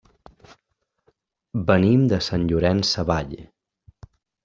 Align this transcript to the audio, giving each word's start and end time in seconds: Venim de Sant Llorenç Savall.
Venim 1.69 2.09
de 2.15 2.21
Sant 2.31 2.49
Llorenç 2.53 2.91
Savall. 2.97 3.41